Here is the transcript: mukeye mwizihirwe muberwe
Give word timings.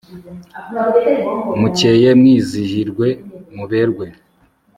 mukeye 1.59 2.09
mwizihirwe 2.19 3.07
muberwe 3.55 4.07